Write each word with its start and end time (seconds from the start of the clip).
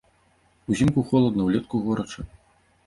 Узімку 0.75 0.99
халодна, 1.11 1.41
улетку 1.51 1.85
горача. 1.87 2.21